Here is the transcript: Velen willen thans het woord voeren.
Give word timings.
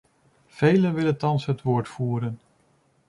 Velen 0.59 0.93
willen 0.93 1.17
thans 1.17 1.45
het 1.45 1.61
woord 1.61 1.87
voeren. 1.87 2.39